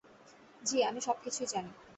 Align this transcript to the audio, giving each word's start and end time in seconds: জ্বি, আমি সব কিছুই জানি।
জ্বি, 0.61 0.77
আমি 0.83 0.99
সব 1.01 1.17
কিছুই 1.23 1.47
জানি। 1.47 1.71